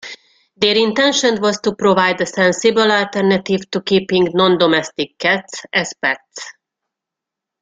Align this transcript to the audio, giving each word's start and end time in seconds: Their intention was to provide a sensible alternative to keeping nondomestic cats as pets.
Their 0.57 0.75
intention 0.77 1.39
was 1.41 1.59
to 1.59 1.75
provide 1.75 2.19
a 2.21 2.25
sensible 2.25 2.91
alternative 2.91 3.69
to 3.69 3.81
keeping 3.83 4.29
nondomestic 4.33 5.19
cats 5.19 5.61
as 5.71 5.93
pets. 6.01 6.53